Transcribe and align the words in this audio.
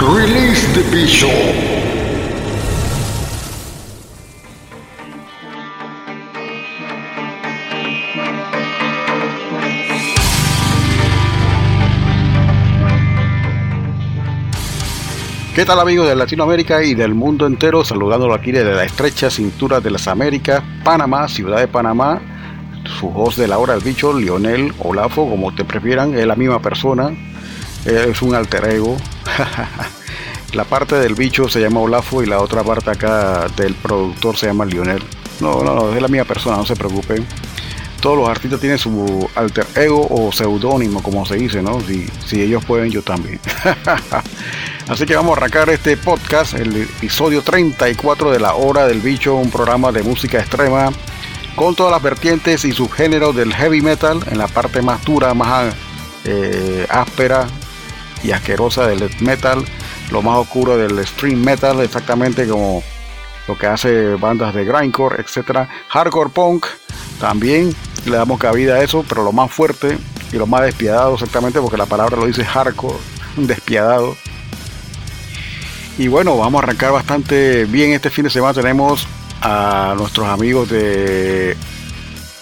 Release 0.00 0.66
the 0.72 0.80
Bishop. 0.90 1.30
¿Qué 15.54 15.66
tal 15.66 15.78
amigos 15.80 16.08
de 16.08 16.16
Latinoamérica 16.16 16.82
y 16.82 16.94
del 16.94 17.14
mundo 17.14 17.46
entero? 17.46 17.84
Saludándolo 17.84 18.32
aquí 18.32 18.52
desde 18.52 18.74
la 18.74 18.84
estrecha 18.84 19.28
cintura 19.28 19.80
de 19.80 19.90
las 19.90 20.08
Américas, 20.08 20.62
Panamá, 20.82 21.28
ciudad 21.28 21.58
de 21.58 21.68
Panamá. 21.68 22.22
Su 22.98 23.10
voz 23.10 23.36
de 23.36 23.46
la 23.46 23.58
hora 23.58 23.74
del 23.74 23.84
bicho, 23.84 24.18
Lionel 24.18 24.72
Olafo, 24.78 25.28
como 25.28 25.54
te 25.54 25.66
prefieran, 25.66 26.14
es 26.14 26.26
la 26.26 26.36
misma 26.36 26.62
persona. 26.62 27.10
Es 27.84 28.22
un 28.22 28.34
alter 28.34 28.64
ego. 28.64 28.96
la 30.52 30.64
parte 30.64 30.96
del 30.96 31.14
bicho 31.14 31.48
se 31.48 31.60
llama 31.60 31.80
Olafo 31.80 32.22
y 32.22 32.26
la 32.26 32.40
otra 32.40 32.62
parte 32.62 32.90
acá 32.90 33.46
del 33.56 33.74
productor 33.74 34.36
se 34.36 34.46
llama 34.46 34.64
Lionel. 34.64 35.02
No, 35.40 35.62
no, 35.62 35.74
no, 35.74 35.94
es 35.94 36.02
la 36.02 36.08
misma 36.08 36.24
persona, 36.24 36.56
no 36.56 36.66
se 36.66 36.76
preocupen. 36.76 37.26
Todos 38.00 38.16
los 38.16 38.28
artistas 38.28 38.60
tienen 38.60 38.78
su 38.78 39.28
alter 39.34 39.66
ego 39.74 40.06
o 40.10 40.32
seudónimo, 40.32 41.02
como 41.02 41.26
se 41.26 41.36
dice, 41.36 41.62
¿no? 41.62 41.80
Si, 41.80 42.06
si 42.26 42.40
ellos 42.40 42.64
pueden, 42.64 42.90
yo 42.90 43.02
también. 43.02 43.38
Así 44.88 45.04
que 45.06 45.14
vamos 45.14 45.34
a 45.34 45.36
arrancar 45.38 45.68
este 45.68 45.96
podcast, 45.96 46.54
el 46.54 46.74
episodio 46.82 47.42
34 47.42 48.30
de 48.30 48.40
La 48.40 48.54
Hora 48.54 48.86
del 48.86 49.00
Bicho, 49.00 49.34
un 49.34 49.50
programa 49.50 49.92
de 49.92 50.02
música 50.02 50.40
extrema 50.40 50.90
con 51.54 51.74
todas 51.74 51.92
las 51.92 52.02
vertientes 52.02 52.64
y 52.64 52.72
subgéneros 52.72 53.36
del 53.36 53.52
heavy 53.52 53.82
metal 53.82 54.20
en 54.30 54.38
la 54.38 54.48
parte 54.48 54.80
más 54.82 55.04
dura, 55.04 55.34
más 55.34 55.74
eh, 56.24 56.86
áspera 56.88 57.46
y 58.22 58.30
asquerosa 58.32 58.86
del 58.86 59.10
metal, 59.20 59.64
lo 60.10 60.22
más 60.22 60.38
oscuro 60.38 60.76
del 60.76 61.06
stream 61.06 61.42
metal, 61.42 61.80
exactamente 61.80 62.46
como 62.46 62.82
lo 63.48 63.56
que 63.58 63.66
hace 63.66 64.14
bandas 64.14 64.54
de 64.54 64.64
grindcore, 64.64 65.20
etcétera, 65.20 65.68
hardcore 65.88 66.30
punk, 66.30 66.66
también 67.20 67.74
le 68.06 68.16
damos 68.16 68.38
cabida 68.38 68.76
a 68.76 68.82
eso, 68.82 69.04
pero 69.08 69.22
lo 69.22 69.32
más 69.32 69.50
fuerte 69.50 69.98
y 70.32 70.36
lo 70.36 70.46
más 70.46 70.62
despiadado, 70.62 71.14
exactamente 71.14 71.60
porque 71.60 71.76
la 71.76 71.86
palabra 71.86 72.16
lo 72.16 72.26
dice 72.26 72.44
hardcore, 72.44 72.98
despiadado. 73.36 74.16
Y 75.98 76.08
bueno, 76.08 76.36
vamos 76.36 76.60
a 76.60 76.64
arrancar 76.64 76.92
bastante 76.92 77.66
bien 77.66 77.92
este 77.92 78.08
fin 78.08 78.24
de 78.24 78.30
semana. 78.30 78.54
Tenemos 78.54 79.06
a 79.42 79.94
nuestros 79.98 80.26
amigos 80.28 80.70
de 80.70 81.56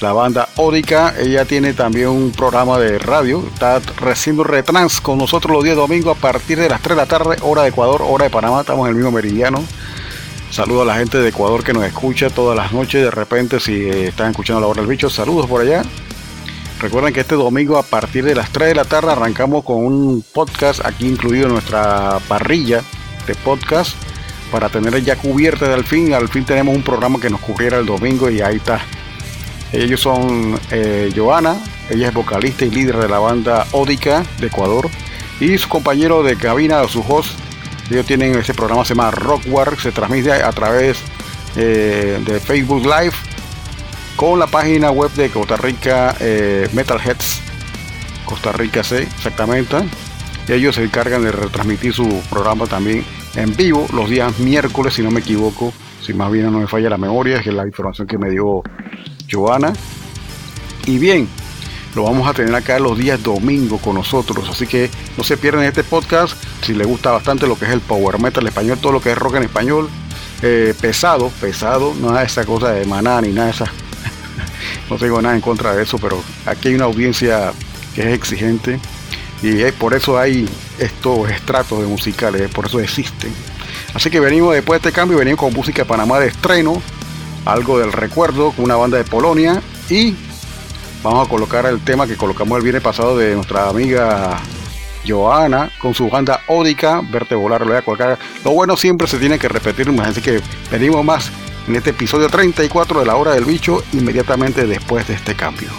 la 0.00 0.12
banda 0.12 0.48
Ódica. 0.56 1.14
Ella 1.18 1.44
tiene 1.44 1.72
también 1.72 2.08
un 2.08 2.32
programa 2.32 2.78
de 2.78 2.98
radio. 2.98 3.44
Está 3.52 3.80
haciendo 4.10 4.44
retrans 4.44 5.00
con 5.00 5.18
nosotros 5.18 5.52
los 5.52 5.64
días 5.64 5.76
domingos 5.76 6.16
a 6.16 6.20
partir 6.20 6.58
de 6.58 6.68
las 6.68 6.80
3 6.80 6.96
de 6.96 7.02
la 7.02 7.06
tarde, 7.06 7.36
hora 7.42 7.62
de 7.62 7.68
Ecuador, 7.68 8.02
hora 8.06 8.24
de 8.24 8.30
Panamá. 8.30 8.60
Estamos 8.60 8.86
en 8.86 8.90
el 8.90 8.96
mismo 8.96 9.10
meridiano. 9.10 9.64
Saludo 10.50 10.82
a 10.82 10.84
la 10.84 10.96
gente 10.96 11.18
de 11.18 11.28
Ecuador 11.28 11.62
que 11.62 11.72
nos 11.72 11.84
escucha 11.84 12.30
todas 12.30 12.56
las 12.56 12.72
noches. 12.72 13.02
De 13.02 13.10
repente, 13.10 13.60
si 13.60 13.72
eh, 13.72 14.08
están 14.08 14.30
escuchando 14.30 14.60
la 14.60 14.66
hora 14.66 14.80
del 14.80 14.90
bicho, 14.90 15.10
saludos 15.10 15.46
por 15.46 15.60
allá. 15.60 15.82
Recuerden 16.80 17.12
que 17.12 17.20
este 17.20 17.34
domingo 17.34 17.76
a 17.76 17.82
partir 17.82 18.24
de 18.24 18.34
las 18.34 18.50
3 18.50 18.68
de 18.68 18.74
la 18.74 18.84
tarde 18.84 19.10
arrancamos 19.10 19.64
con 19.64 19.84
un 19.84 20.24
podcast 20.32 20.84
aquí 20.84 21.08
incluido 21.08 21.46
en 21.46 21.54
nuestra 21.54 22.18
parrilla 22.28 22.82
de 23.26 23.34
podcast 23.34 23.96
para 24.52 24.68
tener 24.68 25.02
ya 25.02 25.16
cubierta 25.16 25.72
al 25.74 25.84
fin. 25.84 26.14
Al 26.14 26.28
fin 26.28 26.44
tenemos 26.44 26.74
un 26.74 26.82
programa 26.82 27.20
que 27.20 27.30
nos 27.30 27.40
cubriera 27.40 27.78
el 27.78 27.86
domingo 27.86 28.30
y 28.30 28.40
ahí 28.40 28.56
está. 28.56 28.80
Ellos 29.72 30.00
son 30.00 30.58
eh, 30.70 31.12
Joana, 31.14 31.56
ella 31.90 32.08
es 32.08 32.14
vocalista 32.14 32.64
y 32.64 32.70
líder 32.70 32.96
de 32.96 33.08
la 33.08 33.18
banda 33.18 33.66
Ódica 33.72 34.24
de 34.38 34.46
Ecuador 34.46 34.88
y 35.40 35.56
su 35.58 35.68
compañero 35.68 36.22
de 36.22 36.36
cabina, 36.36 36.86
su 36.88 37.00
host. 37.06 37.38
Ellos 37.90 38.06
tienen 38.06 38.34
ese 38.38 38.54
programa 38.54 38.84
se 38.84 38.94
llama 38.94 39.10
Rock 39.10 39.42
War, 39.46 39.78
se 39.78 39.92
transmite 39.92 40.32
a 40.32 40.50
través 40.52 40.98
eh, 41.56 42.20
de 42.24 42.40
Facebook 42.40 42.82
Live 42.82 43.14
con 44.16 44.38
la 44.38 44.46
página 44.46 44.90
web 44.90 45.10
de 45.12 45.30
Costa 45.30 45.56
Rica 45.56 46.14
eh, 46.20 46.68
Metalheads, 46.72 47.40
Costa 48.24 48.52
Rica 48.52 48.82
C, 48.82 49.02
exactamente. 49.02 49.76
Ellos 50.48 50.74
se 50.74 50.84
encargan 50.84 51.22
de 51.22 51.30
retransmitir 51.30 51.92
su 51.92 52.22
programa 52.30 52.66
también 52.66 53.04
en 53.36 53.54
vivo 53.54 53.86
los 53.92 54.08
días 54.08 54.38
miércoles, 54.38 54.94
si 54.94 55.02
no 55.02 55.10
me 55.10 55.20
equivoco, 55.20 55.72
si 56.00 56.14
más 56.14 56.32
bien 56.32 56.50
no 56.50 56.58
me 56.58 56.66
falla 56.66 56.90
la 56.90 56.96
memoria, 56.96 57.38
es 57.38 57.46
la 57.46 57.66
información 57.66 58.08
que 58.08 58.18
me 58.18 58.30
dio 58.30 58.62
Joana. 59.30 59.72
Y 60.86 60.98
bien, 60.98 61.28
lo 61.94 62.04
vamos 62.04 62.28
a 62.28 62.34
tener 62.34 62.54
acá 62.54 62.78
los 62.78 62.96
días 62.96 63.22
domingo 63.22 63.78
con 63.78 63.94
nosotros, 63.94 64.48
así 64.48 64.66
que 64.66 64.90
no 65.16 65.24
se 65.24 65.36
pierdan 65.36 65.64
este 65.64 65.84
podcast 65.84 66.36
si 66.62 66.74
les 66.74 66.86
gusta 66.86 67.10
bastante 67.10 67.46
lo 67.46 67.58
que 67.58 67.64
es 67.64 67.70
el 67.70 67.80
power 67.80 68.20
metal 68.20 68.46
español, 68.46 68.78
todo 68.80 68.92
lo 68.92 69.00
que 69.00 69.12
es 69.12 69.18
rock 69.18 69.36
en 69.36 69.44
español, 69.44 69.88
eh, 70.42 70.74
pesado, 70.80 71.30
pesado, 71.40 71.94
nada 72.00 72.20
de 72.20 72.26
esa 72.26 72.44
cosa 72.44 72.70
de 72.70 72.84
maná 72.84 73.20
ni 73.20 73.28
nada 73.28 73.46
de 73.46 73.52
esa. 73.52 73.64
no 74.90 74.96
tengo 74.96 75.20
nada 75.20 75.34
en 75.34 75.40
contra 75.40 75.74
de 75.74 75.82
eso, 75.82 75.98
pero 75.98 76.22
aquí 76.46 76.68
hay 76.68 76.74
una 76.74 76.84
audiencia 76.84 77.52
que 77.94 78.02
es 78.02 78.14
exigente 78.14 78.78
y 79.42 79.62
eh, 79.62 79.72
por 79.72 79.94
eso 79.94 80.18
hay 80.18 80.48
estos 80.78 81.30
estratos 81.30 81.80
de 81.80 81.86
musicales, 81.86 82.50
por 82.50 82.66
eso 82.66 82.80
existen. 82.80 83.32
Así 83.94 84.10
que 84.10 84.20
venimos 84.20 84.54
después 84.54 84.80
de 84.80 84.88
este 84.88 84.96
cambio, 84.96 85.18
venimos 85.18 85.40
con 85.40 85.52
música 85.52 85.82
de 85.82 85.88
Panamá 85.88 86.18
de 86.20 86.28
estreno, 86.28 86.82
algo 87.48 87.78
del 87.78 87.92
recuerdo 87.92 88.52
con 88.52 88.66
una 88.66 88.76
banda 88.76 88.98
de 88.98 89.04
Polonia 89.04 89.62
y 89.88 90.14
vamos 91.02 91.26
a 91.26 91.30
colocar 91.30 91.64
el 91.64 91.80
tema 91.80 92.06
que 92.06 92.16
colocamos 92.16 92.58
el 92.58 92.62
viernes 92.62 92.82
pasado 92.82 93.16
de 93.16 93.34
nuestra 93.34 93.70
amiga 93.70 94.38
Joana 95.06 95.70
con 95.80 95.94
su 95.94 96.10
banda 96.10 96.42
Ódica, 96.46 97.00
verte 97.10 97.34
volar, 97.34 97.62
lo 97.62 97.68
voy 97.82 98.00
a. 98.00 98.18
Lo 98.44 98.50
bueno 98.50 98.76
siempre 98.76 99.08
se 99.08 99.18
tiene 99.18 99.38
que 99.38 99.48
repetir 99.48 99.90
más, 99.90 100.08
así 100.08 100.20
que 100.20 100.42
venimos 100.70 101.02
más 101.02 101.30
en 101.66 101.76
este 101.76 101.90
episodio 101.90 102.28
34 102.28 103.00
de 103.00 103.06
la 103.06 103.16
hora 103.16 103.32
del 103.32 103.46
bicho 103.46 103.82
inmediatamente 103.94 104.66
después 104.66 105.08
de 105.08 105.14
este 105.14 105.34
cambio. 105.34 105.70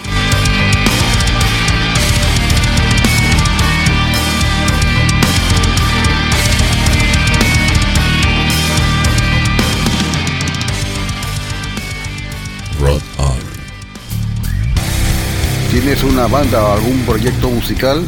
¿Tienes 16.00 16.16
una 16.16 16.28
banda 16.28 16.64
o 16.64 16.76
algún 16.76 17.02
proyecto 17.02 17.50
musical? 17.50 18.08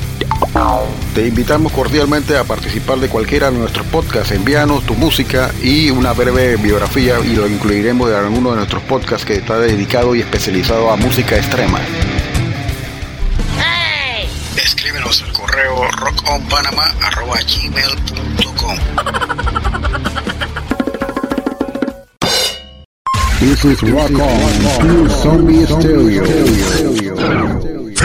Te 1.13 1.27
invitamos 1.27 1.73
cordialmente 1.73 2.37
a 2.37 2.45
participar 2.45 2.99
de 2.99 3.09
cualquiera 3.09 3.51
de 3.51 3.57
nuestros 3.57 3.85
podcasts. 3.87 4.31
Envíanos 4.31 4.85
tu 4.85 4.93
música 4.93 5.51
y 5.61 5.89
una 5.89 6.13
breve 6.13 6.55
biografía 6.55 7.19
y 7.19 7.35
lo 7.35 7.49
incluiremos 7.49 8.09
en 8.09 8.15
alguno 8.15 8.51
de 8.51 8.57
nuestros 8.57 8.81
podcasts 8.83 9.25
que 9.25 9.35
está 9.35 9.59
dedicado 9.59 10.15
y 10.15 10.21
especializado 10.21 10.89
a 10.89 10.95
música 10.95 11.35
extrema. 11.35 11.81
Escríbenos 14.55 15.21
al 15.23 15.33
correo 15.33 15.91
rockonpanama.gmail.com 15.91 18.77
This 23.41 23.65
is 23.65 23.81
Rock 23.81 24.11
On, 24.11 25.09
Zombie 25.09 25.65
Stereo. 25.65 27.50